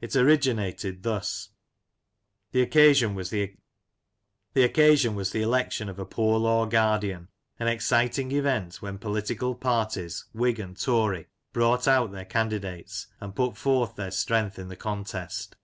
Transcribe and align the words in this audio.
It 0.00 0.16
originated 0.16 1.04
thus: 1.04 1.50
The 2.50 2.62
occasion 2.62 3.14
was 3.14 3.30
the 3.30 3.52
election 5.40 5.88
of 5.88 6.00
a 6.00 6.04
poor 6.04 6.40
law 6.40 6.66
guardian— 6.66 7.28
an 7.60 7.68
exciting 7.68 8.32
event 8.32 8.82
when 8.82 8.98
political 8.98 9.54
parties, 9.54 10.24
Whig 10.34 10.58
and 10.58 10.76
Tory, 10.76 11.28
brought 11.52 11.86
out 11.86 12.10
their 12.10 12.24
candidates, 12.24 13.06
and 13.20 13.36
put 13.36 13.56
forth 13.56 13.94
their 13.94 14.10
strength 14.10 14.58
in 14.58 14.66
the 14.66 14.74
contest. 14.74 15.54